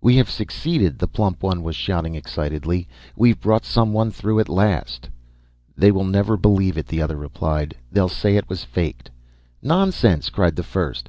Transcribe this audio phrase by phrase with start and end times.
[0.00, 2.86] "'We have succeeded!' the plump one was shouting excitedly.
[3.16, 5.08] 'We've brought someone through at last!'
[5.76, 7.74] "'They will never believe it,' the other replied.
[7.90, 9.10] 'They'll say it was faked.'
[9.62, 11.02] "'Nonsense!' cried the first.